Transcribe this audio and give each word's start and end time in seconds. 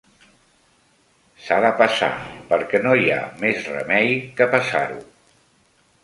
S'ha 1.47 1.57
de 1.65 1.69
passar 1.81 2.09
perquè 2.53 2.81
no 2.85 2.93
hi 3.01 3.11
ha 3.15 3.19
més 3.43 3.67
remei 3.73 4.09
que 4.39 4.49
passar-ho 4.55 4.97